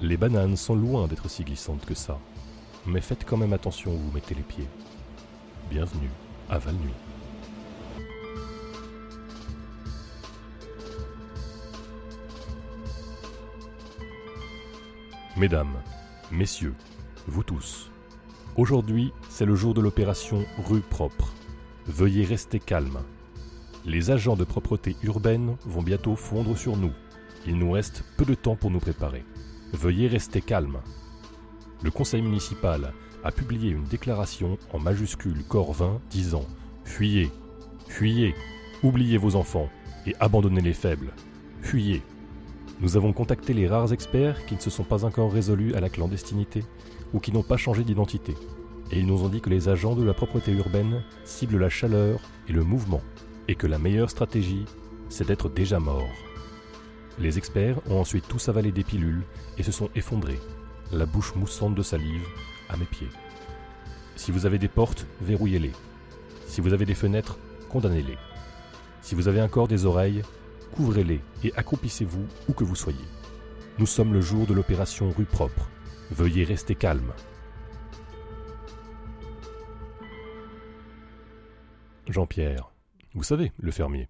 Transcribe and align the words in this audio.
Les 0.00 0.16
bananes 0.16 0.56
sont 0.56 0.76
loin 0.76 1.08
d'être 1.08 1.28
si 1.28 1.42
glissantes 1.42 1.84
que 1.84 1.94
ça, 1.94 2.20
mais 2.86 3.00
faites 3.00 3.24
quand 3.24 3.36
même 3.36 3.52
attention 3.52 3.92
où 3.92 3.98
vous 3.98 4.12
mettez 4.12 4.32
les 4.32 4.42
pieds. 4.42 4.68
Bienvenue 5.70 6.10
à 6.48 6.58
Val-Nuit. 6.58 6.94
Mesdames, 15.36 15.74
messieurs, 16.30 16.74
vous 17.26 17.42
tous, 17.42 17.90
aujourd'hui 18.54 19.12
c'est 19.28 19.46
le 19.46 19.56
jour 19.56 19.74
de 19.74 19.80
l'opération 19.80 20.44
Rue 20.58 20.80
Propre. 20.80 21.32
Veuillez 21.86 22.24
rester 22.24 22.60
calme. 22.60 23.00
Les 23.84 24.12
agents 24.12 24.36
de 24.36 24.44
propreté 24.44 24.94
urbaine 25.02 25.56
vont 25.64 25.82
bientôt 25.82 26.14
fondre 26.14 26.56
sur 26.56 26.76
nous. 26.76 26.92
Il 27.46 27.56
nous 27.58 27.72
reste 27.72 28.04
peu 28.16 28.24
de 28.24 28.34
temps 28.34 28.54
pour 28.54 28.70
nous 28.70 28.78
préparer. 28.78 29.24
Veuillez 29.72 30.08
rester 30.08 30.40
calme. 30.40 30.78
Le 31.82 31.90
conseil 31.90 32.22
municipal 32.22 32.92
a 33.22 33.30
publié 33.30 33.70
une 33.70 33.84
déclaration 33.84 34.58
en 34.72 34.78
majuscule 34.78 35.44
Corvin 35.46 36.00
disant 36.10 36.46
Fuyez, 36.84 37.30
fuyez, 37.86 38.34
oubliez 38.82 39.18
vos 39.18 39.36
enfants 39.36 39.68
et 40.06 40.14
abandonnez 40.20 40.62
les 40.62 40.72
faibles. 40.72 41.12
Fuyez. 41.60 42.02
Nous 42.80 42.96
avons 42.96 43.12
contacté 43.12 43.52
les 43.52 43.68
rares 43.68 43.92
experts 43.92 44.46
qui 44.46 44.54
ne 44.54 44.60
se 44.60 44.70
sont 44.70 44.84
pas 44.84 45.04
encore 45.04 45.32
résolus 45.32 45.74
à 45.74 45.80
la 45.80 45.90
clandestinité 45.90 46.64
ou 47.12 47.20
qui 47.20 47.32
n'ont 47.32 47.42
pas 47.42 47.56
changé 47.56 47.84
d'identité. 47.84 48.34
Et 48.90 49.00
ils 49.00 49.06
nous 49.06 49.22
ont 49.22 49.28
dit 49.28 49.42
que 49.42 49.50
les 49.50 49.68
agents 49.68 49.96
de 49.96 50.04
la 50.04 50.14
propreté 50.14 50.52
urbaine 50.52 51.02
ciblent 51.24 51.58
la 51.58 51.68
chaleur 51.68 52.20
et 52.48 52.52
le 52.52 52.64
mouvement, 52.64 53.02
et 53.48 53.54
que 53.54 53.66
la 53.66 53.78
meilleure 53.78 54.10
stratégie, 54.10 54.64
c'est 55.10 55.26
d'être 55.26 55.50
déjà 55.50 55.78
mort. 55.78 56.08
Les 57.20 57.36
experts 57.36 57.80
ont 57.90 58.00
ensuite 58.00 58.28
tous 58.28 58.48
avalé 58.48 58.70
des 58.70 58.84
pilules 58.84 59.24
et 59.58 59.62
se 59.64 59.72
sont 59.72 59.90
effondrés, 59.96 60.38
la 60.92 61.04
bouche 61.04 61.34
moussante 61.34 61.74
de 61.74 61.82
salive, 61.82 62.24
à 62.68 62.76
mes 62.76 62.84
pieds. 62.84 63.08
Si 64.14 64.30
vous 64.30 64.46
avez 64.46 64.58
des 64.58 64.68
portes, 64.68 65.06
verrouillez-les. 65.20 65.72
Si 66.46 66.60
vous 66.60 66.72
avez 66.72 66.84
des 66.84 66.94
fenêtres, 66.94 67.38
condamnez-les. 67.68 68.18
Si 69.02 69.14
vous 69.14 69.26
avez 69.26 69.42
encore 69.42 69.68
des 69.68 69.84
oreilles, 69.84 70.22
couvrez-les 70.76 71.20
et 71.42 71.52
accroupissez-vous 71.56 72.26
où 72.48 72.52
que 72.52 72.64
vous 72.64 72.76
soyez. 72.76 73.04
Nous 73.78 73.86
sommes 73.86 74.12
le 74.12 74.20
jour 74.20 74.46
de 74.46 74.54
l'opération 74.54 75.10
rue 75.10 75.24
propre. 75.24 75.68
Veuillez 76.10 76.44
rester 76.44 76.74
calme. 76.74 77.12
Jean-Pierre, 82.08 82.70
vous 83.14 83.22
savez, 83.22 83.52
le 83.58 83.70
fermier. 83.70 84.08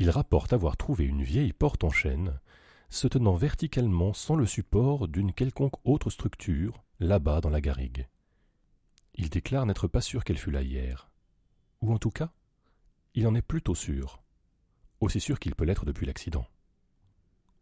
Il 0.00 0.08
rapporte 0.08 0.54
avoir 0.54 0.78
trouvé 0.78 1.04
une 1.04 1.22
vieille 1.22 1.52
porte 1.52 1.84
en 1.84 1.90
chêne, 1.90 2.40
se 2.88 3.06
tenant 3.06 3.34
verticalement 3.34 4.14
sans 4.14 4.34
le 4.34 4.46
support 4.46 5.08
d'une 5.08 5.34
quelconque 5.34 5.74
autre 5.84 6.08
structure, 6.08 6.82
là-bas 7.00 7.42
dans 7.42 7.50
la 7.50 7.60
garrigue. 7.60 8.08
Il 9.14 9.28
déclare 9.28 9.66
n'être 9.66 9.88
pas 9.88 10.00
sûr 10.00 10.24
qu'elle 10.24 10.38
fût 10.38 10.52
là 10.52 10.62
hier. 10.62 11.10
Ou 11.82 11.92
en 11.92 11.98
tout 11.98 12.10
cas, 12.10 12.32
il 13.12 13.26
en 13.26 13.34
est 13.34 13.42
plutôt 13.42 13.74
sûr. 13.74 14.22
Aussi 15.00 15.20
sûr 15.20 15.38
qu'il 15.38 15.54
peut 15.54 15.66
l'être 15.66 15.84
depuis 15.84 16.06
l'accident. 16.06 16.46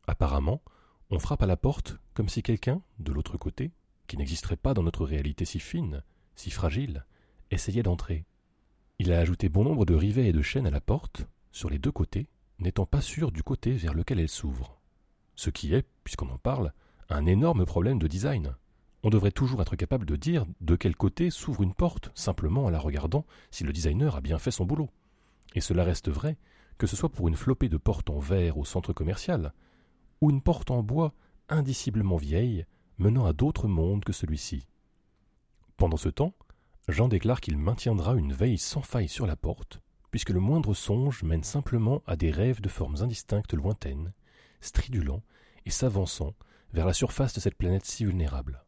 Apparemment, 0.06 0.62
on 1.10 1.18
frappe 1.18 1.42
à 1.42 1.46
la 1.46 1.56
porte 1.56 1.96
comme 2.14 2.28
si 2.28 2.44
quelqu'un, 2.44 2.82
de 3.00 3.10
l'autre 3.10 3.36
côté, 3.36 3.72
qui 4.06 4.16
n'existerait 4.16 4.56
pas 4.56 4.74
dans 4.74 4.84
notre 4.84 5.04
réalité 5.04 5.44
si 5.44 5.58
fine, 5.58 6.04
si 6.36 6.52
fragile, 6.52 7.04
essayait 7.50 7.82
d'entrer. 7.82 8.26
Il 9.00 9.12
a 9.12 9.18
ajouté 9.18 9.48
bon 9.48 9.64
nombre 9.64 9.84
de 9.84 9.94
rivets 9.96 10.28
et 10.28 10.32
de 10.32 10.42
chaînes 10.42 10.68
à 10.68 10.70
la 10.70 10.80
porte, 10.80 11.26
sur 11.52 11.70
les 11.70 11.78
deux 11.78 11.92
côtés, 11.92 12.28
n'étant 12.58 12.86
pas 12.86 13.00
sûr 13.00 13.32
du 13.32 13.42
côté 13.42 13.72
vers 13.72 13.94
lequel 13.94 14.20
elle 14.20 14.28
s'ouvre. 14.28 14.78
Ce 15.36 15.50
qui 15.50 15.74
est, 15.74 15.86
puisqu'on 16.04 16.30
en 16.30 16.38
parle, 16.38 16.72
un 17.08 17.26
énorme 17.26 17.64
problème 17.64 17.98
de 17.98 18.06
design. 18.08 18.54
On 19.02 19.10
devrait 19.10 19.30
toujours 19.30 19.62
être 19.62 19.76
capable 19.76 20.04
de 20.04 20.16
dire 20.16 20.44
de 20.60 20.76
quel 20.76 20.96
côté 20.96 21.30
s'ouvre 21.30 21.62
une 21.62 21.74
porte, 21.74 22.10
simplement 22.14 22.64
en 22.64 22.70
la 22.70 22.80
regardant, 22.80 23.24
si 23.50 23.64
le 23.64 23.72
designer 23.72 24.16
a 24.16 24.20
bien 24.20 24.38
fait 24.38 24.50
son 24.50 24.64
boulot. 24.64 24.90
Et 25.54 25.60
cela 25.60 25.84
reste 25.84 26.10
vrai, 26.10 26.36
que 26.76 26.86
ce 26.86 26.96
soit 26.96 27.08
pour 27.08 27.28
une 27.28 27.36
flopée 27.36 27.68
de 27.68 27.76
portes 27.76 28.10
en 28.10 28.18
verre 28.18 28.58
au 28.58 28.64
centre 28.64 28.92
commercial, 28.92 29.52
ou 30.20 30.30
une 30.30 30.42
porte 30.42 30.70
en 30.70 30.82
bois 30.82 31.14
indiciblement 31.48 32.16
vieille, 32.16 32.66
menant 32.98 33.24
à 33.24 33.32
d'autres 33.32 33.68
mondes 33.68 34.04
que 34.04 34.12
celui-ci. 34.12 34.66
Pendant 35.76 35.96
ce 35.96 36.08
temps, 36.08 36.34
Jean 36.88 37.08
déclare 37.08 37.40
qu'il 37.40 37.56
maintiendra 37.56 38.14
une 38.14 38.32
veille 38.32 38.58
sans 38.58 38.82
faille 38.82 39.08
sur 39.08 39.26
la 39.26 39.36
porte, 39.36 39.80
puisque 40.10 40.30
le 40.30 40.40
moindre 40.40 40.74
songe 40.74 41.22
mène 41.22 41.44
simplement 41.44 42.02
à 42.06 42.16
des 42.16 42.30
rêves 42.30 42.60
de 42.60 42.68
formes 42.68 42.96
indistinctes 43.02 43.54
lointaines, 43.54 44.12
stridulants 44.60 45.22
et 45.66 45.70
s'avançant 45.70 46.34
vers 46.72 46.86
la 46.86 46.92
surface 46.92 47.34
de 47.34 47.40
cette 47.40 47.56
planète 47.56 47.84
si 47.84 48.04
vulnérable. 48.04 48.64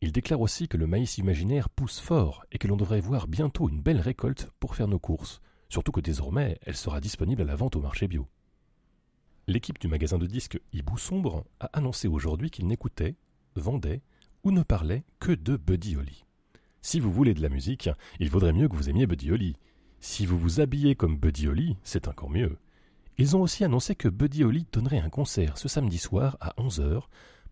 Il 0.00 0.12
déclare 0.12 0.40
aussi 0.40 0.66
que 0.66 0.76
le 0.76 0.86
maïs 0.86 1.18
imaginaire 1.18 1.68
pousse 1.68 2.00
fort 2.00 2.44
et 2.50 2.58
que 2.58 2.66
l'on 2.66 2.76
devrait 2.76 3.00
voir 3.00 3.28
bientôt 3.28 3.68
une 3.68 3.80
belle 3.80 4.00
récolte 4.00 4.50
pour 4.58 4.74
faire 4.74 4.88
nos 4.88 4.98
courses, 4.98 5.40
surtout 5.68 5.92
que 5.92 6.00
désormais 6.00 6.58
elle 6.62 6.76
sera 6.76 7.00
disponible 7.00 7.42
à 7.42 7.44
la 7.44 7.54
vente 7.54 7.76
au 7.76 7.80
marché 7.80 8.08
bio. 8.08 8.26
L'équipe 9.46 9.78
du 9.78 9.88
magasin 9.88 10.18
de 10.18 10.26
disques 10.26 10.60
Hibou 10.72 10.98
Sombre 10.98 11.44
a 11.60 11.66
annoncé 11.72 12.08
aujourd'hui 12.08 12.50
qu'il 12.50 12.66
n'écoutait, 12.66 13.16
vendait 13.54 14.02
ou 14.44 14.50
ne 14.50 14.62
parlait 14.62 15.04
que 15.20 15.32
de 15.32 15.56
Buddy 15.56 15.96
Holly. 15.96 16.24
Si 16.80 16.98
vous 16.98 17.12
voulez 17.12 17.32
de 17.32 17.42
la 17.42 17.48
musique, 17.48 17.88
il 18.18 18.28
vaudrait 18.28 18.52
mieux 18.52 18.68
que 18.68 18.74
vous 18.74 18.90
aimiez 18.90 19.06
Buddy 19.06 19.30
Holly. 19.30 19.56
Si 20.04 20.26
vous 20.26 20.36
vous 20.36 20.58
habillez 20.58 20.96
comme 20.96 21.16
Buddy 21.16 21.46
Holly, 21.46 21.76
c'est 21.84 22.08
encore 22.08 22.28
mieux. 22.28 22.58
Ils 23.18 23.36
ont 23.36 23.40
aussi 23.40 23.62
annoncé 23.62 23.94
que 23.94 24.08
Buddy 24.08 24.42
Holly 24.42 24.66
donnerait 24.72 24.98
un 24.98 25.08
concert 25.08 25.56
ce 25.56 25.68
samedi 25.68 25.96
soir 25.96 26.36
à 26.40 26.54
11h 26.60 27.02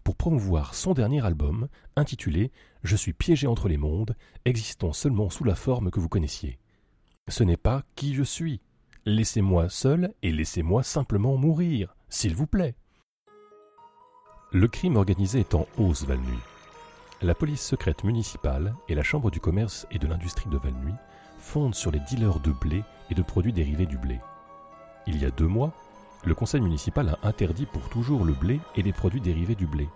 pour 0.02 0.16
promouvoir 0.16 0.74
son 0.74 0.92
dernier 0.92 1.24
album 1.24 1.68
intitulé 1.94 2.50
Je 2.82 2.96
suis 2.96 3.12
piégé 3.12 3.46
entre 3.46 3.68
les 3.68 3.76
mondes, 3.76 4.16
existant 4.46 4.92
seulement 4.92 5.30
sous 5.30 5.44
la 5.44 5.54
forme 5.54 5.92
que 5.92 6.00
vous 6.00 6.08
connaissiez. 6.08 6.58
Ce 7.28 7.44
n'est 7.44 7.56
pas 7.56 7.84
qui 7.94 8.14
je 8.14 8.24
suis. 8.24 8.60
Laissez-moi 9.06 9.68
seul 9.68 10.12
et 10.24 10.32
laissez-moi 10.32 10.82
simplement 10.82 11.36
mourir, 11.36 11.94
s'il 12.08 12.34
vous 12.34 12.48
plaît. 12.48 12.74
Le 14.50 14.66
crime 14.66 14.96
organisé 14.96 15.38
est 15.38 15.54
en 15.54 15.68
hausse 15.78 16.02
Val-Nuit 16.02 16.40
la 17.22 17.34
police 17.34 17.60
secrète 17.60 18.02
municipale 18.04 18.74
et 18.88 18.94
la 18.94 19.02
Chambre 19.02 19.30
du 19.30 19.40
commerce 19.40 19.86
et 19.90 19.98
de 19.98 20.06
l'industrie 20.06 20.48
de 20.48 20.56
Val-Nuit 20.56 20.94
fondent 21.40 21.74
sur 21.74 21.90
les 21.90 22.00
dealers 22.00 22.40
de 22.40 22.52
blé 22.52 22.84
et 23.10 23.14
de 23.14 23.22
produits 23.22 23.52
dérivés 23.52 23.86
du 23.86 23.98
blé. 23.98 24.20
Il 25.06 25.20
y 25.20 25.24
a 25.24 25.30
deux 25.30 25.46
mois, 25.46 25.72
le 26.24 26.34
conseil 26.34 26.60
municipal 26.60 27.08
a 27.08 27.26
interdit 27.26 27.66
pour 27.66 27.88
toujours 27.88 28.24
le 28.24 28.34
blé 28.34 28.60
et 28.76 28.82
les 28.82 28.92
produits 28.92 29.20
dérivés 29.20 29.54
du 29.54 29.66
blé. 29.66 29.88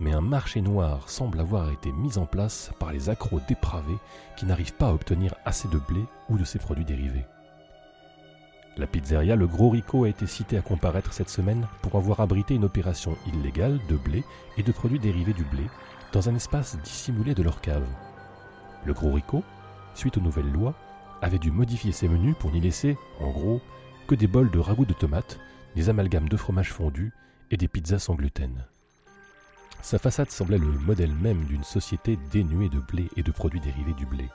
Mais 0.00 0.12
un 0.12 0.20
marché 0.20 0.60
noir 0.60 1.08
semble 1.10 1.40
avoir 1.40 1.70
été 1.70 1.92
mis 1.92 2.18
en 2.18 2.26
place 2.26 2.70
par 2.78 2.92
les 2.92 3.10
accros 3.10 3.40
dépravés 3.46 3.98
qui 4.36 4.46
n'arrivent 4.46 4.74
pas 4.74 4.88
à 4.88 4.92
obtenir 4.92 5.34
assez 5.44 5.68
de 5.68 5.78
blé 5.78 6.04
ou 6.28 6.38
de 6.38 6.44
ses 6.44 6.58
produits 6.58 6.84
dérivés. 6.84 7.26
La 8.76 8.86
pizzeria 8.86 9.34
Le 9.34 9.48
Gros 9.48 9.70
Rico 9.70 10.04
a 10.04 10.08
été 10.08 10.26
citée 10.26 10.56
à 10.56 10.62
comparaître 10.62 11.12
cette 11.12 11.30
semaine 11.30 11.66
pour 11.82 11.96
avoir 11.96 12.20
abrité 12.20 12.54
une 12.54 12.64
opération 12.64 13.16
illégale 13.26 13.80
de 13.88 13.96
blé 13.96 14.22
et 14.56 14.62
de 14.62 14.72
produits 14.72 15.00
dérivés 15.00 15.32
du 15.32 15.44
blé 15.44 15.64
dans 16.12 16.28
un 16.28 16.34
espace 16.36 16.78
dissimulé 16.84 17.34
de 17.34 17.42
leur 17.42 17.60
cave. 17.60 17.84
Le 18.84 18.92
Gros 18.94 19.12
Rico, 19.12 19.42
suite 19.94 20.16
aux 20.16 20.22
nouvelles 20.22 20.50
lois, 20.52 20.74
avait 21.22 21.38
dû 21.38 21.50
modifier 21.50 21.92
ses 21.92 22.08
menus 22.08 22.36
pour 22.38 22.50
n'y 22.50 22.60
laisser, 22.60 22.96
en 23.20 23.30
gros, 23.30 23.60
que 24.06 24.14
des 24.14 24.26
bols 24.26 24.50
de 24.50 24.58
ragoût 24.58 24.86
de 24.86 24.92
tomates, 24.92 25.38
des 25.74 25.88
amalgames 25.88 26.28
de 26.28 26.36
fromage 26.36 26.72
fondu 26.72 27.12
et 27.50 27.56
des 27.56 27.68
pizzas 27.68 27.98
sans 27.98 28.14
gluten. 28.14 28.64
Sa 29.82 29.98
façade 29.98 30.30
semblait 30.30 30.58
le 30.58 30.66
modèle 30.66 31.14
même 31.14 31.44
d'une 31.44 31.64
société 31.64 32.18
dénuée 32.30 32.68
de 32.68 32.80
blé 32.80 33.08
et 33.16 33.22
de 33.22 33.30
produits 33.30 33.60
dérivés 33.60 33.94
du 33.94 34.06
blé. 34.06 34.28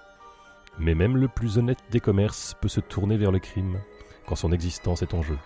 Mais 0.79 0.95
même 0.95 1.17
le 1.17 1.27
plus 1.27 1.57
honnête 1.57 1.83
des 1.91 1.99
commerces 1.99 2.55
peut 2.59 2.67
se 2.67 2.79
tourner 2.79 3.17
vers 3.17 3.31
le 3.31 3.39
crime 3.39 3.77
quand 4.25 4.35
son 4.35 4.51
existence 4.51 5.01
est 5.01 5.13
en 5.13 5.21
jeu. 5.21 5.37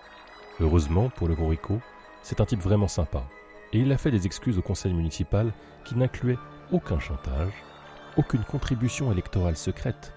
Heureusement 0.60 1.10
pour 1.10 1.28
le 1.28 1.34
Gros 1.34 1.48
Rico, 1.48 1.80
c'est 2.22 2.40
un 2.40 2.44
type 2.44 2.60
vraiment 2.60 2.88
sympa, 2.88 3.24
et 3.72 3.80
il 3.80 3.92
a 3.92 3.98
fait 3.98 4.10
des 4.10 4.26
excuses 4.26 4.58
au 4.58 4.62
conseil 4.62 4.92
municipal 4.92 5.52
qui 5.84 5.96
n'incluaient 5.96 6.38
aucun 6.72 6.98
chantage, 6.98 7.52
aucune 8.16 8.44
contribution 8.44 9.12
électorale 9.12 9.56
secrète, 9.56 10.12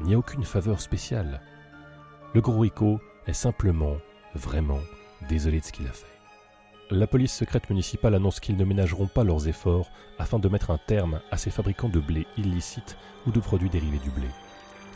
ni 0.00 0.14
aucune 0.14 0.44
faveur 0.44 0.80
spéciale. 0.80 1.40
Le 2.34 2.40
gros 2.40 2.60
Rico 2.60 3.00
est 3.26 3.32
simplement, 3.32 3.96
vraiment, 4.34 4.80
désolé 5.28 5.60
de 5.60 5.64
ce 5.64 5.72
qu'il 5.72 5.86
a 5.86 5.92
fait. 5.92 6.06
La 6.90 7.06
police 7.06 7.32
secrète 7.32 7.68
municipale 7.68 8.14
annonce 8.14 8.38
qu'ils 8.38 8.56
ne 8.56 8.64
ménageront 8.64 9.08
pas 9.08 9.24
leurs 9.24 9.48
efforts 9.48 9.90
afin 10.18 10.38
de 10.38 10.48
mettre 10.48 10.70
un 10.70 10.78
terme 10.78 11.20
à 11.30 11.36
ces 11.36 11.50
fabricants 11.50 11.88
de 11.88 11.98
blé 11.98 12.26
illicites 12.36 12.96
ou 13.26 13.32
de 13.32 13.40
produits 13.40 13.70
dérivés 13.70 13.98
du 13.98 14.10
blé. 14.10 14.28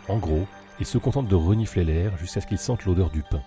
En 0.08 0.19
gros, 0.19 0.47
ils 0.79 0.87
se 0.87 0.99
contentent 0.99 1.29
de 1.29 1.35
renifler 1.35 1.85
l'air 1.85 2.17
jusqu'à 2.17 2.41
ce 2.41 2.47
qu'ils 2.47 2.58
sentent 2.58 2.85
l'odeur 2.85 3.11
du 3.11 3.23
pain. 3.23 3.43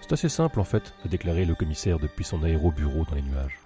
C'est 0.00 0.12
assez 0.12 0.28
simple 0.28 0.60
en 0.60 0.64
fait, 0.64 0.94
a 1.04 1.08
déclaré 1.08 1.44
le 1.44 1.54
commissaire 1.54 1.98
depuis 1.98 2.24
son 2.24 2.42
aérobureau 2.42 3.04
dans 3.08 3.16
les 3.16 3.22
nuages. 3.22 3.58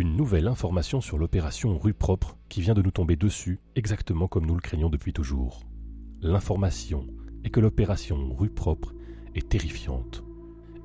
Une 0.00 0.16
nouvelle 0.16 0.48
information 0.48 1.02
sur 1.02 1.18
l'opération 1.18 1.76
Rue 1.76 1.92
Propre 1.92 2.38
qui 2.48 2.62
vient 2.62 2.72
de 2.72 2.80
nous 2.80 2.90
tomber 2.90 3.16
dessus 3.16 3.60
exactement 3.76 4.28
comme 4.28 4.46
nous 4.46 4.54
le 4.54 4.62
craignons 4.62 4.88
depuis 4.88 5.12
toujours. 5.12 5.66
L'information 6.22 7.06
est 7.44 7.50
que 7.50 7.60
l'opération 7.60 8.34
Rue 8.34 8.48
Propre 8.48 8.94
est 9.34 9.50
terrifiante. 9.50 10.24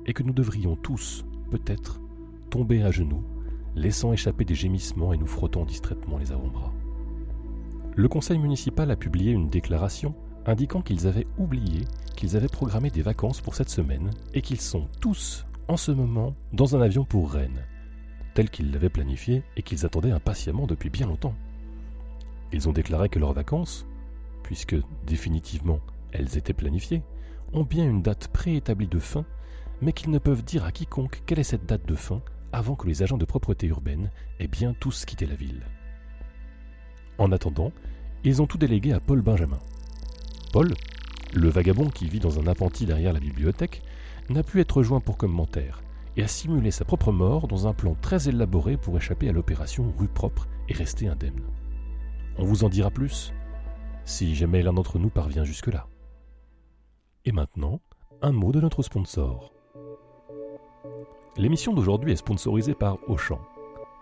et 0.04 0.12
que 0.12 0.22
nous 0.22 0.34
devrions 0.34 0.76
tous, 0.76 1.24
peut-être, 1.50 1.98
tomber 2.50 2.82
à 2.82 2.90
genoux, 2.90 3.24
laissant 3.74 4.12
échapper 4.12 4.44
des 4.44 4.54
gémissements 4.54 5.14
et 5.14 5.16
nous 5.16 5.26
frottant 5.26 5.64
distraitement 5.64 6.18
les 6.18 6.30
avant-bras. 6.30 6.74
Le 7.94 8.08
conseil 8.08 8.38
municipal 8.38 8.90
a 8.90 8.96
publié 8.96 9.32
une 9.32 9.48
déclaration 9.48 10.14
indiquant 10.44 10.82
qu'ils 10.82 11.06
avaient 11.06 11.26
oublié 11.38 11.86
qu'ils 12.16 12.36
avaient 12.36 12.48
programmé 12.48 12.90
des 12.90 13.00
vacances 13.00 13.40
pour 13.40 13.54
cette 13.54 13.70
semaine 13.70 14.10
et 14.34 14.42
qu'ils 14.42 14.60
sont 14.60 14.86
tous, 15.00 15.46
en 15.68 15.78
ce 15.78 15.90
moment, 15.90 16.34
dans 16.52 16.76
un 16.76 16.82
avion 16.82 17.06
pour 17.06 17.32
Rennes, 17.32 17.64
qu'ils 18.44 18.70
l'avaient 18.70 18.90
planifié 18.90 19.42
et 19.56 19.62
qu'ils 19.62 19.86
attendaient 19.86 20.10
impatiemment 20.10 20.66
depuis 20.66 20.90
bien 20.90 21.06
longtemps. 21.06 21.34
Ils 22.52 22.68
ont 22.68 22.72
déclaré 22.72 23.08
que 23.08 23.18
leurs 23.18 23.32
vacances, 23.32 23.86
puisque 24.42 24.76
définitivement 25.06 25.80
elles 26.12 26.36
étaient 26.36 26.52
planifiées, 26.52 27.02
ont 27.52 27.64
bien 27.64 27.88
une 27.88 28.02
date 28.02 28.28
préétablie 28.28 28.86
de 28.86 28.98
fin, 28.98 29.24
mais 29.80 29.92
qu'ils 29.92 30.10
ne 30.10 30.18
peuvent 30.18 30.44
dire 30.44 30.64
à 30.64 30.72
quiconque 30.72 31.22
quelle 31.26 31.38
est 31.38 31.44
cette 31.44 31.66
date 31.66 31.86
de 31.86 31.94
fin 31.94 32.20
avant 32.52 32.76
que 32.76 32.86
les 32.86 33.02
agents 33.02 33.18
de 33.18 33.24
propreté 33.24 33.66
urbaine 33.66 34.10
aient 34.38 34.48
bien 34.48 34.74
tous 34.74 35.04
quitté 35.04 35.26
la 35.26 35.34
ville. 35.34 35.62
En 37.18 37.32
attendant, 37.32 37.72
ils 38.24 38.40
ont 38.42 38.46
tout 38.46 38.58
délégué 38.58 38.92
à 38.92 39.00
Paul 39.00 39.22
Benjamin. 39.22 39.58
Paul, 40.52 40.74
le 41.34 41.48
vagabond 41.48 41.88
qui 41.88 42.08
vit 42.08 42.20
dans 42.20 42.38
un 42.38 42.46
appentis 42.46 42.86
derrière 42.86 43.12
la 43.12 43.20
bibliothèque, 43.20 43.82
n'a 44.28 44.42
pu 44.42 44.60
être 44.60 44.82
joint 44.82 45.00
pour 45.00 45.16
commentaire 45.16 45.82
et 46.16 46.22
a 46.22 46.28
simulé 46.28 46.70
sa 46.70 46.84
propre 46.84 47.12
mort 47.12 47.48
dans 47.48 47.66
un 47.66 47.74
plan 47.74 47.96
très 48.00 48.28
élaboré 48.28 48.76
pour 48.76 48.96
échapper 48.96 49.28
à 49.28 49.32
l'opération 49.32 49.92
rue 49.98 50.08
propre 50.08 50.48
et 50.68 50.74
rester 50.74 51.08
indemne. 51.08 51.42
On 52.38 52.44
vous 52.44 52.64
en 52.64 52.68
dira 52.68 52.90
plus 52.90 53.32
si 54.04 54.34
jamais 54.34 54.62
l'un 54.62 54.72
d'entre 54.72 54.98
nous 54.98 55.10
parvient 55.10 55.44
jusque-là. 55.44 55.88
Et 57.24 57.32
maintenant, 57.32 57.80
un 58.22 58.32
mot 58.32 58.52
de 58.52 58.60
notre 58.60 58.82
sponsor. 58.82 59.52
L'émission 61.36 61.74
d'aujourd'hui 61.74 62.12
est 62.12 62.16
sponsorisée 62.16 62.74
par 62.74 62.98
Auchan. 63.08 63.40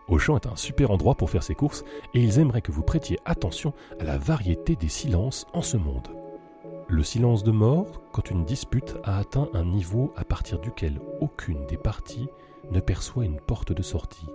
Auchan 0.08 0.36
est 0.36 0.46
un 0.46 0.56
super 0.56 0.90
endroit 0.90 1.14
pour 1.14 1.30
faire 1.30 1.42
ses 1.42 1.54
courses 1.54 1.84
et 2.12 2.22
ils 2.22 2.38
aimeraient 2.38 2.60
que 2.60 2.70
vous 2.70 2.82
prêtiez 2.82 3.18
attention 3.24 3.72
à 3.98 4.04
la 4.04 4.18
variété 4.18 4.76
des 4.76 4.88
silences 4.88 5.46
en 5.54 5.62
ce 5.62 5.78
monde. 5.78 6.08
Le 6.88 7.02
silence 7.02 7.44
de 7.44 7.50
mort 7.50 8.02
quand 8.12 8.30
une 8.30 8.44
dispute 8.44 8.96
a 9.04 9.18
atteint 9.18 9.48
un 9.54 9.64
niveau 9.64 10.12
à 10.16 10.24
partir 10.24 10.58
duquel 10.58 11.00
aucune 11.20 11.64
des 11.66 11.78
parties 11.78 12.28
ne 12.70 12.80
perçoit 12.80 13.24
une 13.24 13.40
porte 13.40 13.72
de 13.72 13.82
sortie. 13.82 14.28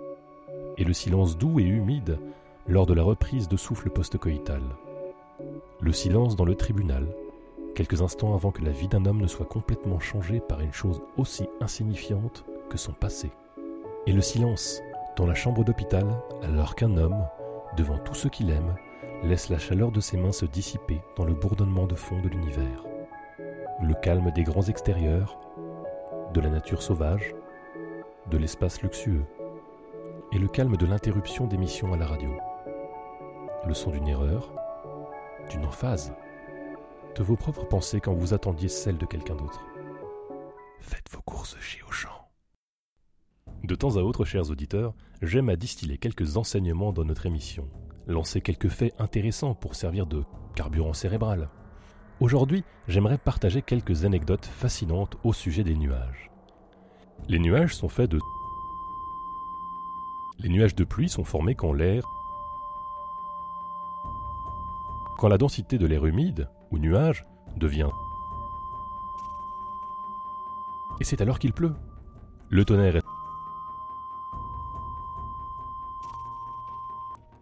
Et 0.76 0.84
le 0.84 0.92
silence 0.92 1.38
doux 1.38 1.60
et 1.60 1.64
humide 1.64 2.18
lors 2.66 2.86
de 2.86 2.94
la 2.94 3.04
reprise 3.04 3.48
de 3.48 3.56
souffle 3.56 3.88
post-coïtal. 3.90 4.62
Le 5.80 5.92
silence 5.92 6.34
dans 6.34 6.44
le 6.44 6.56
tribunal, 6.56 7.06
quelques 7.74 8.02
instants 8.02 8.34
avant 8.34 8.50
que 8.50 8.64
la 8.64 8.72
vie 8.72 8.88
d'un 8.88 9.06
homme 9.06 9.20
ne 9.20 9.28
soit 9.28 9.46
complètement 9.46 10.00
changée 10.00 10.40
par 10.40 10.60
une 10.60 10.72
chose 10.72 11.00
aussi 11.16 11.48
insignifiante 11.60 12.44
que 12.68 12.78
son 12.78 12.92
passé. 12.92 13.30
Et 14.06 14.12
le 14.12 14.22
silence 14.22 14.80
dans 15.16 15.26
la 15.26 15.34
chambre 15.34 15.64
d'hôpital 15.64 16.06
alors 16.42 16.74
qu'un 16.74 16.96
homme, 16.96 17.24
devant 17.76 17.98
tout 17.98 18.14
ce 18.14 18.28
qu'il 18.28 18.50
aime, 18.50 18.74
laisse 19.22 19.48
la 19.48 19.58
chaleur 19.58 19.92
de 19.92 20.00
ses 20.00 20.16
mains 20.16 20.32
se 20.32 20.46
dissiper 20.46 21.00
dans 21.16 21.24
le 21.24 21.34
bourdonnement 21.34 21.86
de 21.86 21.94
fond 21.94 22.20
de 22.20 22.28
l'univers. 22.28 22.84
Le 23.82 23.94
calme 23.94 24.30
des 24.32 24.44
grands 24.44 24.62
extérieurs, 24.62 25.38
de 26.32 26.40
la 26.40 26.50
nature 26.50 26.82
sauvage, 26.82 27.34
de 28.30 28.38
l'espace 28.38 28.82
luxueux, 28.82 29.24
et 30.32 30.38
le 30.38 30.48
calme 30.48 30.76
de 30.76 30.86
l'interruption 30.86 31.46
d'émissions 31.46 31.92
à 31.92 31.96
la 31.96 32.06
radio. 32.06 32.30
Le 33.66 33.74
son 33.74 33.90
d'une 33.90 34.08
erreur, 34.08 34.54
d'une 35.50 35.64
emphase, 35.64 36.14
de 37.16 37.22
vos 37.22 37.36
propres 37.36 37.66
pensées 37.66 38.00
quand 38.00 38.14
vous 38.14 38.32
attendiez 38.32 38.68
celles 38.68 38.98
de 38.98 39.06
quelqu'un 39.06 39.34
d'autre. 39.34 39.60
Faites 40.80 41.10
vos 41.10 41.22
courses 41.22 41.56
chez 41.60 41.82
Auchan. 41.82 42.10
De 43.64 43.74
temps 43.74 43.96
à 43.96 44.00
autre, 44.00 44.24
chers 44.24 44.50
auditeurs, 44.50 44.94
j'aime 45.20 45.48
à 45.48 45.56
distiller 45.56 45.98
quelques 45.98 46.36
enseignements 46.36 46.92
dans 46.92 47.04
notre 47.04 47.26
émission, 47.26 47.68
lancer 48.10 48.40
quelques 48.40 48.68
faits 48.68 48.94
intéressants 48.98 49.54
pour 49.54 49.74
servir 49.74 50.06
de 50.06 50.24
carburant 50.54 50.92
cérébral. 50.92 51.48
Aujourd'hui, 52.20 52.64
j'aimerais 52.88 53.18
partager 53.18 53.62
quelques 53.62 54.04
anecdotes 54.04 54.46
fascinantes 54.46 55.16
au 55.24 55.32
sujet 55.32 55.64
des 55.64 55.74
nuages. 55.74 56.30
Les 57.28 57.38
nuages 57.38 57.74
sont 57.74 57.88
faits 57.88 58.10
de... 58.10 58.18
Les 60.38 60.48
nuages 60.48 60.74
de 60.74 60.84
pluie 60.84 61.08
sont 61.08 61.24
formés 61.24 61.54
quand 61.54 61.72
l'air... 61.72 62.02
Quand 65.18 65.28
la 65.28 65.38
densité 65.38 65.76
de 65.78 65.86
l'air 65.86 66.06
humide, 66.06 66.48
ou 66.70 66.78
nuage, 66.78 67.26
devient... 67.56 67.90
Et 71.00 71.04
c'est 71.04 71.20
alors 71.20 71.38
qu'il 71.38 71.52
pleut. 71.52 71.74
Le 72.50 72.64
tonnerre 72.64 72.96
est... 72.96 73.04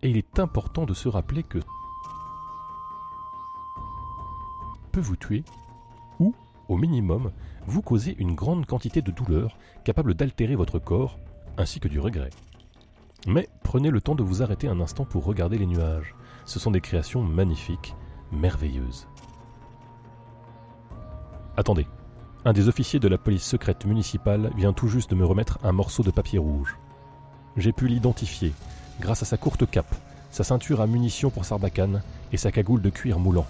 Et 0.02 0.10
il 0.10 0.16
est 0.16 0.38
important 0.38 0.84
de 0.84 0.94
se 0.94 1.08
rappeler 1.08 1.42
que 1.42 1.58
peut 4.92 5.00
vous 5.00 5.16
tuer 5.16 5.44
ou, 6.20 6.34
au 6.68 6.76
minimum, 6.76 7.32
vous 7.66 7.82
causer 7.82 8.14
une 8.18 8.34
grande 8.34 8.66
quantité 8.66 9.02
de 9.02 9.10
douleur 9.10 9.58
capable 9.84 10.14
d'altérer 10.14 10.54
votre 10.54 10.78
corps 10.78 11.18
ainsi 11.56 11.80
que 11.80 11.88
du 11.88 12.00
regret. 12.00 12.30
Mais 13.26 13.48
prenez 13.62 13.90
le 13.90 14.00
temps 14.00 14.14
de 14.14 14.22
vous 14.22 14.42
arrêter 14.42 14.68
un 14.68 14.80
instant 14.80 15.04
pour 15.04 15.24
regarder 15.24 15.58
les 15.58 15.66
nuages. 15.66 16.14
Ce 16.44 16.58
sont 16.58 16.70
des 16.70 16.80
créations 16.80 17.22
magnifiques, 17.22 17.94
merveilleuses. 18.30 19.08
Attendez, 21.56 21.86
un 22.44 22.52
des 22.52 22.68
officiers 22.68 23.00
de 23.00 23.08
la 23.08 23.18
police 23.18 23.42
secrète 23.42 23.84
municipale 23.84 24.52
vient 24.56 24.72
tout 24.72 24.86
juste 24.86 25.10
de 25.10 25.16
me 25.16 25.26
remettre 25.26 25.58
un 25.64 25.72
morceau 25.72 26.04
de 26.04 26.12
papier 26.12 26.38
rouge. 26.38 26.78
J'ai 27.56 27.72
pu 27.72 27.88
l'identifier 27.88 28.52
grâce 29.00 29.22
à 29.22 29.26
sa 29.26 29.36
courte 29.36 29.68
cape, 29.70 29.94
sa 30.30 30.44
ceinture 30.44 30.80
à 30.80 30.86
munitions 30.86 31.30
pour 31.30 31.44
sarbacane 31.44 32.02
et 32.32 32.36
sa 32.36 32.50
cagoule 32.50 32.82
de 32.82 32.90
cuir 32.90 33.18
moulant. 33.18 33.46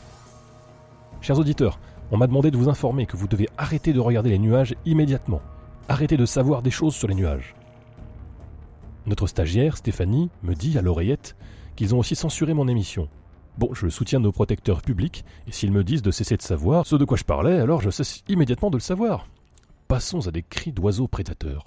Chers 1.20 1.38
auditeurs, 1.38 1.78
on 2.10 2.16
m'a 2.16 2.26
demandé 2.26 2.50
de 2.50 2.56
vous 2.56 2.68
informer 2.68 3.06
que 3.06 3.16
vous 3.16 3.28
devez 3.28 3.48
arrêter 3.58 3.92
de 3.92 4.00
regarder 4.00 4.30
les 4.30 4.38
nuages 4.38 4.74
immédiatement. 4.86 5.40
Arrêtez 5.88 6.16
de 6.16 6.26
savoir 6.26 6.62
des 6.62 6.70
choses 6.70 6.94
sur 6.94 7.08
les 7.08 7.14
nuages. 7.14 7.54
Notre 9.06 9.26
stagiaire, 9.26 9.76
Stéphanie, 9.76 10.30
me 10.42 10.54
dit 10.54 10.78
à 10.78 10.82
l'oreillette 10.82 11.36
qu'ils 11.76 11.94
ont 11.94 11.98
aussi 11.98 12.14
censuré 12.14 12.54
mon 12.54 12.68
émission. 12.68 13.08
Bon, 13.56 13.74
je 13.74 13.88
soutiens 13.88 14.20
nos 14.20 14.32
protecteurs 14.32 14.82
publics, 14.82 15.24
et 15.46 15.52
s'ils 15.52 15.72
me 15.72 15.82
disent 15.82 16.02
de 16.02 16.10
cesser 16.10 16.36
de 16.36 16.42
savoir 16.42 16.86
ce 16.86 16.96
de 16.96 17.04
quoi 17.04 17.16
je 17.16 17.24
parlais, 17.24 17.58
alors 17.58 17.80
je 17.80 17.90
cesse 17.90 18.22
immédiatement 18.28 18.70
de 18.70 18.76
le 18.76 18.82
savoir. 18.82 19.26
Passons 19.88 20.28
à 20.28 20.30
des 20.30 20.42
cris 20.42 20.72
d'oiseaux 20.72 21.08
prédateurs. 21.08 21.64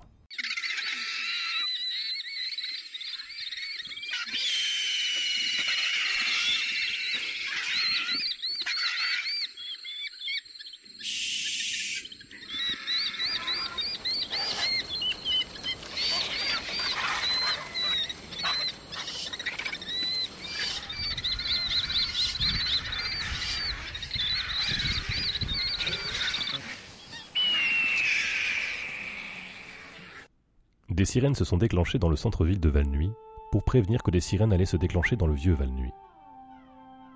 Sirènes 31.12 31.36
se 31.36 31.44
sont 31.44 31.58
déclenchées 31.58 32.00
dans 32.00 32.08
le 32.08 32.15
centre-ville 32.15 32.62
de 32.62 32.70
Valnuy 32.70 33.12
pour 33.51 33.65
prévenir 33.65 34.01
que 34.01 34.12
des 34.12 34.22
sirènes 34.22 34.53
allaient 34.53 34.63
se 34.63 34.77
déclencher 34.77 35.18
dans 35.18 35.27
le 35.27 35.34
vieux 35.34 35.53
Valnuy. 35.53 35.91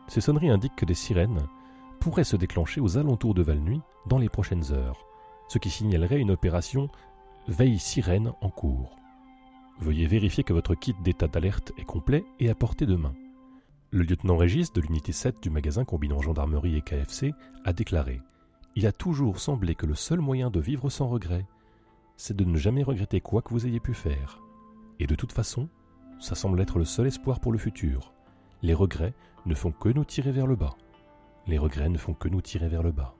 Ces 0.09 0.19
sonneries 0.19 0.49
indiquent 0.49 0.75
que 0.75 0.83
des 0.83 0.93
sirènes 0.93 1.47
pourraient 2.01 2.25
se 2.25 2.35
déclencher 2.35 2.81
aux 2.81 2.97
alentours 2.97 3.33
de 3.33 3.41
Valnuy 3.41 3.79
dans 4.05 4.17
les 4.17 4.27
prochaines 4.27 4.73
heures, 4.73 5.05
ce 5.47 5.59
qui 5.59 5.69
signalerait 5.69 6.19
une 6.19 6.31
opération 6.31 6.89
veille 7.47 7.79
sirène 7.79 8.33
en 8.41 8.49
cours. 8.49 8.97
Veuillez 9.79 10.07
vérifier 10.07 10.43
que 10.43 10.51
votre 10.51 10.75
kit 10.75 10.95
d'état 11.01 11.29
d'alerte 11.29 11.71
est 11.77 11.85
complet 11.85 12.25
et 12.41 12.49
à 12.49 12.55
portée 12.55 12.85
de 12.85 12.97
main. 12.97 13.13
Le 13.91 14.03
lieutenant 14.03 14.35
Régis 14.35 14.73
de 14.73 14.81
l'unité 14.81 15.13
7 15.13 15.41
du 15.41 15.49
magasin 15.49 15.85
combinant 15.85 16.19
gendarmerie 16.19 16.75
et 16.75 16.81
KFC 16.81 17.31
a 17.63 17.71
déclaré 17.71 18.19
Il 18.75 18.87
a 18.87 18.91
toujours 18.91 19.39
semblé 19.39 19.73
que 19.73 19.85
le 19.85 19.95
seul 19.95 20.19
moyen 20.19 20.49
de 20.49 20.59
vivre 20.59 20.89
sans 20.89 21.07
regret 21.07 21.45
c'est 22.17 22.35
de 22.35 22.43
ne 22.43 22.57
jamais 22.57 22.83
regretter 22.83 23.21
quoi 23.21 23.41
que 23.41 23.49
vous 23.53 23.65
ayez 23.65 23.79
pu 23.79 23.93
faire. 23.93 24.39
Et 24.99 25.07
de 25.07 25.15
toute 25.15 25.31
façon, 25.31 25.67
ça 26.19 26.35
semble 26.35 26.61
être 26.61 26.79
le 26.79 26.85
seul 26.85 27.07
espoir 27.07 27.39
pour 27.39 27.51
le 27.51 27.57
futur. 27.57 28.13
Les 28.61 28.73
regrets 28.73 29.13
ne 29.45 29.55
font 29.55 29.71
que 29.71 29.89
nous 29.89 30.05
tirer 30.05 30.31
vers 30.31 30.47
le 30.47 30.55
bas. 30.55 30.75
Les 31.47 31.57
regrets 31.57 31.89
ne 31.89 31.97
font 31.97 32.13
que 32.13 32.29
nous 32.29 32.41
tirer 32.41 32.69
vers 32.69 32.83
le 32.83 32.91
bas. 32.91 33.15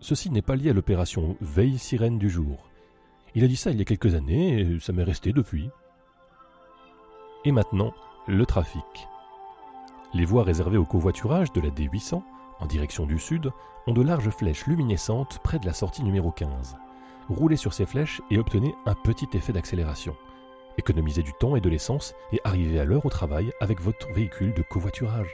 Ceci 0.00 0.30
n'est 0.30 0.42
pas 0.42 0.56
lié 0.56 0.70
à 0.70 0.74
l'opération 0.74 1.36
Veille 1.40 1.78
sirène 1.78 2.18
du 2.18 2.28
jour. 2.28 2.68
Il 3.34 3.42
a 3.42 3.48
dit 3.48 3.56
ça 3.56 3.70
il 3.70 3.78
y 3.78 3.82
a 3.82 3.86
quelques 3.86 4.14
années 4.14 4.60
et 4.60 4.80
ça 4.80 4.92
m'est 4.92 5.02
resté 5.02 5.32
depuis. 5.32 5.70
Et 7.44 7.52
maintenant, 7.52 7.92
le 8.28 8.46
trafic. 8.46 9.08
Les 10.12 10.24
voies 10.24 10.44
réservées 10.44 10.76
au 10.76 10.84
covoiturage 10.84 11.52
de 11.52 11.60
la 11.60 11.70
D800, 11.70 12.22
en 12.60 12.66
direction 12.66 13.06
du 13.06 13.18
sud, 13.18 13.50
ont 13.86 13.92
de 13.92 14.02
larges 14.02 14.30
flèches 14.30 14.66
luminescentes 14.66 15.40
près 15.42 15.58
de 15.58 15.66
la 15.66 15.74
sortie 15.74 16.04
numéro 16.04 16.30
15 16.30 16.76
roulez 17.28 17.56
sur 17.56 17.72
ces 17.72 17.86
flèches 17.86 18.20
et 18.30 18.38
obtenez 18.38 18.74
un 18.86 18.94
petit 18.94 19.28
effet 19.34 19.52
d'accélération. 19.52 20.16
Économisez 20.76 21.22
du 21.22 21.32
temps 21.34 21.56
et 21.56 21.60
de 21.60 21.68
l'essence 21.68 22.14
et 22.32 22.40
arrivez 22.44 22.80
à 22.80 22.84
l'heure 22.84 23.06
au 23.06 23.10
travail 23.10 23.52
avec 23.60 23.80
votre 23.80 24.12
véhicule 24.12 24.54
de 24.54 24.62
covoiturage. 24.62 25.30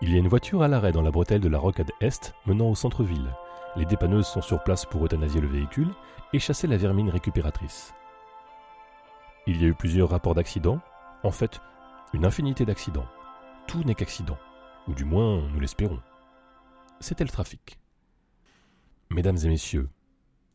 Il 0.00 0.12
y 0.12 0.16
a 0.16 0.18
une 0.18 0.28
voiture 0.28 0.62
à 0.62 0.68
l'arrêt 0.68 0.92
dans 0.92 1.02
la 1.02 1.10
bretelle 1.10 1.40
de 1.40 1.48
la 1.48 1.58
rocade 1.58 1.90
Est 2.00 2.34
menant 2.46 2.70
au 2.70 2.74
centre-ville. 2.74 3.34
Les 3.76 3.86
dépanneuses 3.86 4.26
sont 4.26 4.42
sur 4.42 4.62
place 4.62 4.84
pour 4.84 5.04
euthanasier 5.04 5.40
le 5.40 5.48
véhicule 5.48 5.92
et 6.32 6.38
chasser 6.38 6.66
la 6.66 6.76
vermine 6.76 7.10
récupératrice. 7.10 7.92
Il 9.46 9.60
y 9.60 9.64
a 9.64 9.68
eu 9.68 9.74
plusieurs 9.74 10.10
rapports 10.10 10.34
d'accidents, 10.34 10.80
en 11.22 11.30
fait, 11.30 11.60
une 12.12 12.24
infinité 12.24 12.64
d'accidents. 12.64 13.06
Tout 13.66 13.82
n'est 13.84 13.94
qu'accident, 13.94 14.38
ou 14.88 14.94
du 14.94 15.04
moins 15.04 15.42
nous 15.52 15.60
l'espérons. 15.60 16.00
C'était 17.00 17.24
le 17.24 17.30
trafic. 17.30 17.78
Mesdames 19.10 19.38
et 19.44 19.48
messieurs, 19.48 19.88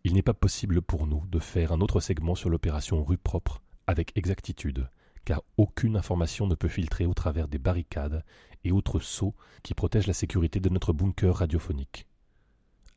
il 0.03 0.13
n'est 0.13 0.21
pas 0.21 0.33
possible 0.33 0.81
pour 0.81 1.07
nous 1.07 1.25
de 1.27 1.39
faire 1.39 1.71
un 1.71 1.81
autre 1.81 1.99
segment 1.99 2.35
sur 2.35 2.49
l'opération 2.49 3.03
rue 3.03 3.17
propre 3.17 3.61
avec 3.87 4.11
exactitude, 4.15 4.89
car 5.25 5.41
aucune 5.57 5.97
information 5.97 6.47
ne 6.47 6.55
peut 6.55 6.67
filtrer 6.67 7.05
au 7.05 7.13
travers 7.13 7.47
des 7.47 7.57
barricades 7.57 8.23
et 8.63 8.71
autres 8.71 8.99
sceaux 8.99 9.35
qui 9.63 9.73
protègent 9.73 10.07
la 10.07 10.13
sécurité 10.13 10.59
de 10.59 10.69
notre 10.69 10.93
bunker 10.93 11.35
radiophonique. 11.35 12.07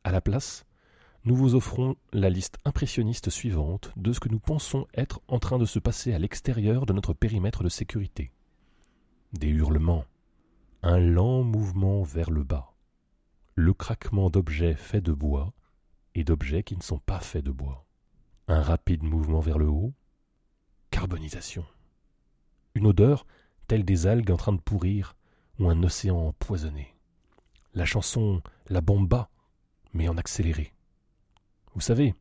À 0.03 0.11
la 0.11 0.21
place, 0.21 0.65
nous 1.25 1.35
vous 1.35 1.55
offrons 1.55 1.95
la 2.11 2.29
liste 2.29 2.57
impressionniste 2.65 3.29
suivante 3.29 3.91
de 3.95 4.11
ce 4.13 4.19
que 4.19 4.29
nous 4.29 4.39
pensons 4.39 4.87
être 4.93 5.21
en 5.27 5.39
train 5.39 5.57
de 5.57 5.65
se 5.65 5.79
passer 5.79 6.13
à 6.13 6.19
l'extérieur 6.19 6.85
de 6.85 6.93
notre 6.93 7.13
périmètre 7.13 7.63
de 7.63 7.69
sécurité. 7.69 8.31
Des 9.31 9.47
hurlements, 9.47 10.05
un 10.81 10.99
lent 10.99 11.43
mouvement 11.43 12.03
vers 12.03 12.29
le 12.29 12.43
bas, 12.43 12.73
le 13.55 13.73
craquement 13.73 14.29
d'objets 14.29 14.75
faits 14.75 15.03
de 15.03 15.13
bois 15.13 15.53
et 16.15 16.23
d'objets 16.23 16.63
qui 16.63 16.75
ne 16.75 16.83
sont 16.83 16.99
pas 16.99 17.19
faits 17.19 17.43
de 17.43 17.51
bois, 17.51 17.85
un 18.47 18.61
rapide 18.61 19.03
mouvement 19.03 19.39
vers 19.39 19.57
le 19.57 19.67
haut, 19.67 19.93
carbonisation, 20.91 21.65
une 22.75 22.87
odeur 22.87 23.25
telle 23.67 23.85
des 23.85 24.07
algues 24.07 24.31
en 24.31 24.37
train 24.37 24.53
de 24.53 24.61
pourrir 24.61 25.15
ou 25.59 25.69
un 25.69 25.83
océan 25.83 26.17
empoisonné. 26.17 26.95
La 27.73 27.85
chanson 27.85 28.41
La 28.67 28.81
bomba, 28.81 29.29
mais 29.93 30.07
en 30.07 30.17
accéléré. 30.17 30.73
Vous 31.73 31.81
savez, 31.81 32.13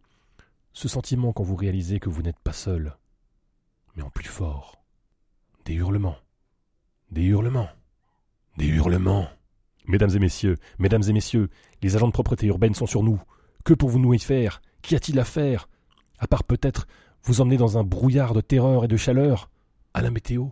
ce 0.72 0.88
sentiment 0.88 1.32
quand 1.32 1.42
vous 1.42 1.56
réalisez 1.56 2.00
que 2.00 2.08
vous 2.08 2.22
n'êtes 2.22 2.38
pas 2.38 2.52
seul, 2.52 2.96
mais 3.94 4.02
en 4.02 4.10
plus 4.10 4.28
fort. 4.28 4.82
Des 5.64 5.74
hurlements. 5.74 6.16
Des 7.10 7.22
hurlements. 7.22 7.68
Des 8.56 8.66
hurlements. 8.66 9.28
Mesdames 9.86 10.10
et 10.10 10.18
messieurs, 10.18 10.58
mesdames 10.78 11.02
et 11.06 11.12
messieurs, 11.12 11.50
les 11.82 11.96
agents 11.96 12.06
de 12.06 12.12
propreté 12.12 12.46
urbaine 12.46 12.74
sont 12.74 12.86
sur 12.86 13.02
nous. 13.02 13.20
Que 13.64 13.74
pouvons-nous 13.74 14.14
y 14.14 14.18
faire? 14.18 14.60
Qu'y 14.82 14.96
a-t-il 14.96 15.18
à 15.20 15.24
faire? 15.24 15.68
À 16.18 16.26
part 16.26 16.44
peut-être 16.44 16.86
vous 17.24 17.40
emmener 17.40 17.56
dans 17.56 17.78
un 17.78 17.84
brouillard 17.84 18.34
de 18.34 18.40
terreur 18.40 18.84
et 18.84 18.88
de 18.88 18.96
chaleur? 18.96 19.50
À 19.94 20.02
la 20.02 20.10
météo? 20.10 20.46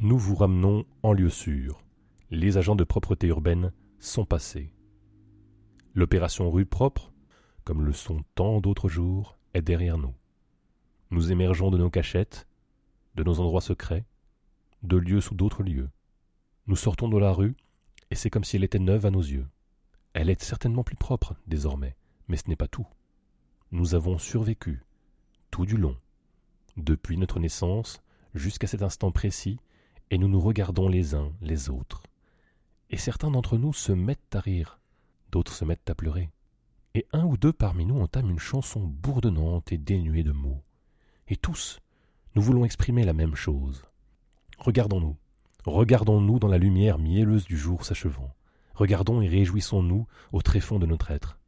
Nous 0.00 0.18
vous 0.18 0.36
ramenons 0.36 0.84
en 1.02 1.12
lieu 1.12 1.28
sûr. 1.28 1.82
Les 2.30 2.56
agents 2.56 2.76
de 2.76 2.84
propreté 2.84 3.26
urbaine 3.26 3.72
sont 3.98 4.24
passés. 4.24 4.72
L'opération 5.94 6.50
rue 6.52 6.66
propre, 6.66 7.12
comme 7.64 7.82
le 7.82 7.92
sont 7.92 8.22
tant 8.36 8.60
d'autres 8.60 8.88
jours, 8.88 9.38
est 9.54 9.62
derrière 9.62 9.98
nous. 9.98 10.14
Nous 11.10 11.32
émergeons 11.32 11.72
de 11.72 11.78
nos 11.78 11.90
cachettes, 11.90 12.46
de 13.16 13.24
nos 13.24 13.40
endroits 13.40 13.60
secrets, 13.60 14.04
de 14.84 14.96
lieux 14.96 15.20
sous 15.20 15.34
d'autres 15.34 15.64
lieux. 15.64 15.90
Nous 16.68 16.76
sortons 16.76 17.08
de 17.08 17.18
la 17.18 17.32
rue, 17.32 17.56
et 18.12 18.14
c'est 18.14 18.30
comme 18.30 18.44
si 18.44 18.54
elle 18.54 18.64
était 18.64 18.78
neuve 18.78 19.04
à 19.04 19.10
nos 19.10 19.22
yeux. 19.22 19.48
Elle 20.12 20.30
est 20.30 20.42
certainement 20.42 20.84
plus 20.84 20.96
propre, 20.96 21.34
désormais, 21.48 21.96
mais 22.28 22.36
ce 22.36 22.48
n'est 22.48 22.56
pas 22.56 22.68
tout. 22.68 22.86
Nous 23.72 23.96
avons 23.96 24.16
survécu, 24.16 24.84
tout 25.50 25.66
du 25.66 25.76
long, 25.76 25.96
depuis 26.76 27.16
notre 27.16 27.40
naissance 27.40 28.00
jusqu'à 28.34 28.68
cet 28.68 28.82
instant 28.82 29.10
précis, 29.10 29.58
et 30.10 30.18
nous 30.18 30.28
nous 30.28 30.40
regardons 30.40 30.88
les 30.88 31.14
uns 31.14 31.32
les 31.40 31.70
autres. 31.70 32.02
Et 32.90 32.96
certains 32.96 33.30
d'entre 33.30 33.58
nous 33.58 33.72
se 33.72 33.92
mettent 33.92 34.34
à 34.34 34.40
rire, 34.40 34.78
d'autres 35.30 35.52
se 35.52 35.64
mettent 35.64 35.90
à 35.90 35.94
pleurer. 35.94 36.30
Et 36.94 37.06
un 37.12 37.24
ou 37.24 37.36
deux 37.36 37.52
parmi 37.52 37.84
nous 37.84 38.00
entament 38.00 38.30
une 38.30 38.38
chanson 38.38 38.80
bourdonnante 38.80 39.72
et 39.72 39.78
dénuée 39.78 40.22
de 40.22 40.32
mots. 40.32 40.62
Et 41.28 41.36
tous, 41.36 41.80
nous 42.34 42.42
voulons 42.42 42.64
exprimer 42.64 43.04
la 43.04 43.12
même 43.12 43.34
chose. 43.34 43.82
Regardons-nous, 44.58 45.16
regardons-nous 45.66 46.38
dans 46.38 46.48
la 46.48 46.58
lumière 46.58 46.98
mielleuse 46.98 47.44
du 47.44 47.58
jour 47.58 47.84
s'achevant. 47.84 48.34
Regardons 48.74 49.20
et 49.20 49.28
réjouissons-nous 49.28 50.06
au 50.32 50.40
tréfonds 50.40 50.78
de 50.78 50.86
notre 50.86 51.10
être. 51.10 51.38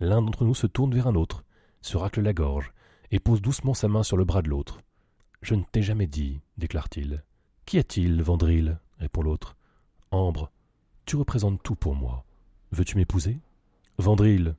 L'un 0.00 0.20
d'entre 0.20 0.44
nous 0.44 0.54
se 0.54 0.66
tourne 0.66 0.94
vers 0.94 1.06
un 1.06 1.14
autre, 1.14 1.44
se 1.80 1.96
racle 1.96 2.20
la 2.20 2.32
gorge, 2.32 2.72
et 3.10 3.20
pose 3.20 3.42
doucement 3.42 3.74
sa 3.74 3.88
main 3.88 4.02
sur 4.02 4.16
le 4.16 4.24
bras 4.24 4.42
de 4.42 4.48
l'autre. 4.48 4.80
Je 5.42 5.54
ne 5.54 5.62
t'ai 5.70 5.82
jamais 5.82 6.06
dit, 6.06 6.40
déclare-t-il. 6.56 7.22
Qu'y 7.72 7.78
a-t-il, 7.78 8.22
Vandril 8.22 8.78
répond 8.98 9.22
l'autre. 9.22 9.56
Ambre, 10.10 10.52
tu 11.06 11.16
représentes 11.16 11.62
tout 11.62 11.74
pour 11.74 11.94
moi. 11.94 12.22
Veux-tu 12.70 12.98
m'épouser? 12.98 13.40
Vandril, 13.96 14.56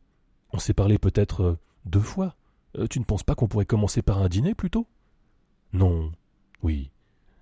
on 0.52 0.58
s'est 0.58 0.74
parlé 0.74 0.98
peut-être 0.98 1.44
euh, 1.44 1.60
deux 1.86 2.00
fois. 2.00 2.36
Euh, 2.76 2.88
tu 2.88 3.00
ne 3.00 3.06
penses 3.06 3.22
pas 3.22 3.36
qu'on 3.36 3.48
pourrait 3.48 3.68
commencer 3.68 4.02
par 4.02 4.18
un 4.18 4.30
dîner 4.30 4.56
plutôt? 4.56 4.88
Non, 5.74 6.12
oui. 6.64 6.90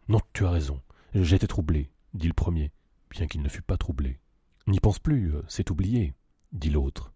Non, 0.10 0.20
tu 0.34 0.46
as 0.46 0.52
raison. 0.52 0.82
J'étais 1.14 1.48
troublé, 1.48 1.90
dit 2.14 2.28
le 2.28 2.34
premier, 2.34 2.74
bien 3.10 3.26
qu'il 3.28 3.42
ne 3.42 3.48
fût 3.48 3.62
pas 3.62 3.78
troublé. 3.78 4.20
N'y 4.68 4.82
pense 4.82 5.00
plus, 5.00 5.34
euh, 5.34 5.42
c'est 5.48 5.72
oublié, 5.72 6.14
dit 6.52 6.70
l'autre, 6.70 7.14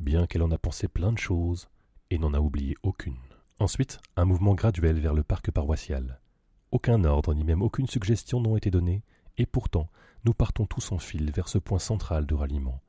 bien 0.00 0.26
qu'elle 0.26 0.42
en 0.42 0.50
a 0.50 0.58
pensé 0.58 0.86
plein 0.86 1.12
de 1.12 1.18
choses 1.18 1.70
et 2.10 2.18
n'en 2.18 2.34
a 2.34 2.40
oublié 2.40 2.76
aucune. 2.82 3.16
Ensuite, 3.58 4.00
un 4.16 4.26
mouvement 4.26 4.54
graduel 4.54 5.00
vers 5.00 5.14
le 5.14 5.22
parc 5.22 5.50
paroissial. 5.50 6.20
Aucun 6.76 7.04
ordre 7.04 7.32
ni 7.32 7.42
même 7.42 7.62
aucune 7.62 7.86
suggestion 7.86 8.38
n'ont 8.38 8.54
été 8.54 8.70
donnés, 8.70 9.02
et 9.38 9.46
pourtant 9.46 9.88
nous 10.26 10.34
partons 10.34 10.66
tous 10.66 10.92
en 10.92 10.98
file 10.98 11.32
vers 11.32 11.48
ce 11.48 11.56
point 11.56 11.78
central 11.78 12.26
de 12.26 12.34
ralliement. 12.34 12.82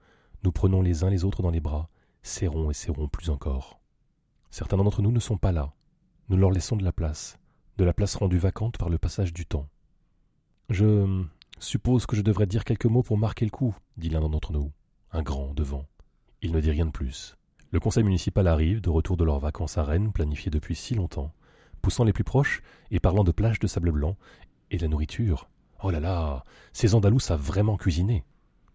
Nous 0.43 0.51
prenons 0.51 0.81
les 0.81 1.05
uns 1.05 1.09
les 1.09 1.23
autres 1.23 1.41
dans 1.41 1.51
les 1.51 1.61
bras, 1.61 1.87
serrons 2.21 2.69
et 2.69 2.73
serrons 2.73 3.07
plus 3.07 3.29
encore. 3.29 3.79
Certains 4.51 4.75
d'entre 4.75 5.01
nous 5.01 5.13
ne 5.13 5.21
sont 5.21 5.37
pas 5.37 5.53
là. 5.53 5.73
Nous 6.27 6.35
leur 6.35 6.51
laissons 6.51 6.75
de 6.75 6.83
la 6.83 6.91
place, 6.91 7.39
de 7.77 7.85
la 7.85 7.93
place 7.93 8.15
rendue 8.15 8.37
vacante 8.37 8.77
par 8.77 8.89
le 8.89 8.97
passage 8.97 9.31
du 9.31 9.45
temps. 9.45 9.69
Je 10.69 11.23
suppose 11.57 12.05
que 12.05 12.17
je 12.17 12.23
devrais 12.23 12.45
dire 12.45 12.65
quelques 12.65 12.87
mots 12.87 13.03
pour 13.03 13.17
marquer 13.17 13.45
le 13.45 13.51
coup, 13.51 13.73
dit 13.95 14.09
l'un 14.09 14.19
d'entre 14.19 14.51
nous, 14.51 14.69
un 15.13 15.21
grand 15.21 15.53
devant. 15.53 15.85
Il 16.41 16.51
ne 16.51 16.59
dit 16.59 16.71
rien 16.71 16.87
de 16.87 16.91
plus. 16.91 17.37
Le 17.71 17.79
conseil 17.79 18.03
municipal 18.03 18.47
arrive, 18.47 18.81
de 18.81 18.89
retour 18.89 19.15
de 19.15 19.23
leurs 19.23 19.39
vacances 19.39 19.77
à 19.77 19.85
Rennes, 19.85 20.11
planifiées 20.11 20.51
depuis 20.51 20.75
si 20.75 20.93
longtemps, 20.93 21.31
poussant 21.87 22.03
les 22.03 22.11
plus 22.11 22.25
proches 22.25 22.61
et 22.91 22.99
parlant 22.99 23.23
de 23.23 23.31
plages 23.31 23.59
de 23.59 23.67
sable 23.67 23.93
blanc 23.93 24.17
et 24.71 24.75
de 24.75 24.81
la 24.81 24.89
nourriture. 24.89 25.47
Oh 25.81 25.89
là 25.89 26.01
là, 26.01 26.43
ces 26.73 26.95
Andalous 26.95 27.21
savent 27.21 27.41
vraiment 27.41 27.77
cuisiner. 27.77 28.25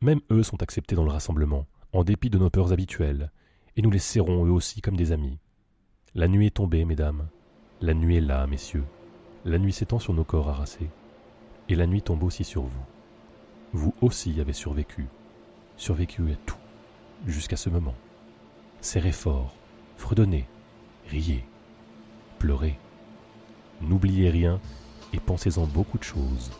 Même 0.00 0.22
eux 0.30 0.42
sont 0.42 0.62
acceptés 0.62 0.96
dans 0.96 1.04
le 1.04 1.10
rassemblement, 1.10 1.66
en 1.92 2.04
dépit 2.04 2.30
de 2.30 2.38
nos 2.38 2.48
peurs 2.48 2.72
habituelles, 2.72 3.30
et 3.76 3.82
nous 3.82 3.90
les 3.90 3.98
serrons 3.98 4.46
eux 4.46 4.50
aussi 4.50 4.80
comme 4.80 4.96
des 4.96 5.12
amis. 5.12 5.38
La 6.14 6.26
nuit 6.26 6.46
est 6.46 6.56
tombée, 6.56 6.86
mesdames. 6.86 7.28
La 7.82 7.92
nuit 7.92 8.16
est 8.16 8.22
là, 8.22 8.46
messieurs. 8.46 8.86
La 9.44 9.58
nuit 9.58 9.74
s'étend 9.74 9.98
sur 9.98 10.14
nos 10.14 10.24
corps 10.24 10.48
harassés. 10.48 10.88
Et 11.68 11.74
la 11.74 11.86
nuit 11.86 12.00
tombe 12.00 12.22
aussi 12.22 12.44
sur 12.44 12.62
vous. 12.62 12.86
Vous 13.74 13.92
aussi 14.00 14.40
avez 14.40 14.54
survécu. 14.54 15.06
Survécu 15.76 16.32
à 16.32 16.36
tout, 16.46 16.56
jusqu'à 17.26 17.58
ce 17.58 17.68
moment 17.68 17.94
serrez 18.82 19.12
fort, 19.12 19.54
fredonnez, 19.96 20.46
riez, 21.08 21.44
pleurez. 22.38 22.78
N'oubliez 23.82 24.30
rien 24.30 24.60
et 25.12 25.18
pensez-en 25.18 25.66
beaucoup 25.66 25.98
de 25.98 26.04
choses. 26.04 26.50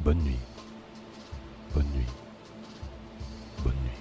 Bonne 0.00 0.22
nuit. 0.22 0.38
Bonne 1.74 1.88
nuit. 1.94 2.06
Bonne 3.64 3.74
nuit. 3.84 3.97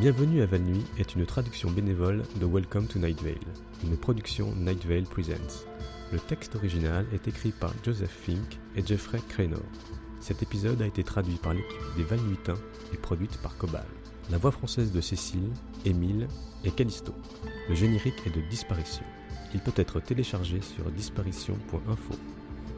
Bienvenue 0.00 0.42
à 0.42 0.46
Val 0.46 0.60
Nuit 0.60 0.84
est 0.96 1.16
une 1.16 1.26
traduction 1.26 1.72
bénévole 1.72 2.22
de 2.40 2.46
Welcome 2.46 2.86
to 2.86 3.00
Night 3.00 3.20
Vale, 3.20 3.34
une 3.82 3.96
production 3.96 4.54
Night 4.54 4.86
Vale 4.86 5.02
Presents. 5.02 5.66
Le 6.12 6.20
texte 6.20 6.54
original 6.54 7.04
est 7.12 7.26
écrit 7.26 7.50
par 7.50 7.72
Joseph 7.84 8.08
Fink 8.08 8.60
et 8.76 8.86
Jeffrey 8.86 9.18
Cranor. 9.28 9.58
Cet 10.20 10.40
épisode 10.40 10.80
a 10.82 10.86
été 10.86 11.02
traduit 11.02 11.34
par 11.34 11.52
l'équipe 11.52 11.96
des 11.96 12.04
Valnuitains 12.04 12.60
et 12.94 12.96
produite 12.96 13.38
par 13.38 13.56
Cobal. 13.56 13.86
La 14.30 14.38
voix 14.38 14.52
française 14.52 14.92
de 14.92 15.00
Cécile, 15.00 15.50
Émile 15.84 16.28
et 16.62 16.70
Callisto. 16.70 17.12
Le 17.68 17.74
générique 17.74 18.24
est 18.24 18.36
de 18.36 18.48
Disparition. 18.48 19.04
Il 19.52 19.58
peut 19.58 19.72
être 19.74 19.98
téléchargé 19.98 20.60
sur 20.60 20.88
disparition.info. 20.92 22.14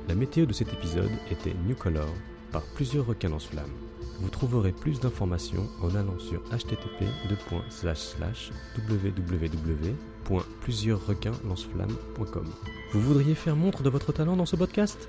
La 0.08 0.14
météo 0.14 0.46
de 0.46 0.54
cet 0.54 0.72
épisode 0.72 1.12
était 1.30 1.54
New 1.66 1.76
Color 1.76 2.08
par 2.50 2.62
plusieurs 2.62 3.04
requins 3.04 3.28
lance-flammes. 3.28 3.89
Vous 4.20 4.28
trouverez 4.28 4.72
plus 4.72 5.00
d'informations 5.00 5.66
en 5.80 5.94
allant 5.94 6.18
sur 6.18 6.42
http 6.50 7.06
www.plusieursrequinslanceflammes.com. 10.28 12.46
Vous 12.92 13.00
voudriez 13.00 13.34
faire 13.34 13.56
montre 13.56 13.82
de 13.82 13.88
votre 13.88 14.12
talent 14.12 14.36
dans 14.36 14.44
ce 14.44 14.56
podcast? 14.56 15.08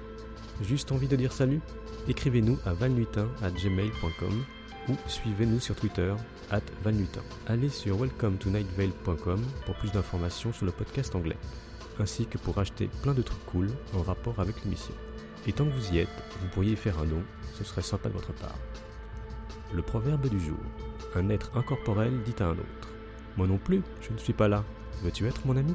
Juste 0.62 0.94
envie 0.94 1.10
de 1.10 1.18
dire 1.18 1.34
salut? 1.34 1.60
Écrivez-nous 2.08 2.58
à 2.66 2.74
valnutin@gmail.com 2.74 4.46
ou 4.90 4.96
suivez-nous 5.08 5.60
sur 5.60 5.76
Twitter 5.76 6.16
at 6.50 6.62
valnutin. 6.82 7.22
Allez 7.48 7.70
sur 7.70 8.00
welcometonightvale.com 8.00 9.44
pour 9.66 9.76
plus 9.76 9.92
d'informations 9.92 10.54
sur 10.54 10.66
le 10.66 10.72
podcast 10.72 11.14
anglais, 11.16 11.36
ainsi 12.00 12.28
que 12.28 12.38
pour 12.38 12.60
acheter 12.60 12.90
plein 13.04 13.14
de 13.14 13.22
trucs 13.22 13.46
cool 13.46 13.68
en 13.94 14.04
rapport 14.04 14.40
avec 14.40 14.64
l'émission. 14.64 14.94
Et 15.48 15.54
tant 15.54 15.66
que 15.66 15.72
vous 15.72 15.94
y 15.94 15.98
êtes, 16.00 16.08
vous 16.40 16.48
pourriez 16.48 16.78
faire 16.78 17.00
un 17.00 17.06
don, 17.06 17.24
ce 17.58 17.64
serait 17.64 17.82
sympa 17.82 18.10
de 18.10 18.14
votre 18.14 18.34
part. 18.34 18.60
Le 19.74 19.82
proverbe 19.82 20.28
du 20.28 20.40
jour. 20.40 20.58
Un 21.16 21.30
être 21.30 21.52
incorporel 21.56 22.22
dit 22.24 22.36
à 22.40 22.48
un 22.48 22.52
autre. 22.52 22.90
Moi 23.38 23.48
non 23.48 23.58
plus, 23.58 23.82
je 24.02 24.12
ne 24.12 24.18
suis 24.18 24.34
pas 24.34 24.50
là. 24.50 24.66
Veux-tu 25.02 25.26
être 25.28 25.46
mon 25.46 25.56
ami? 25.56 25.74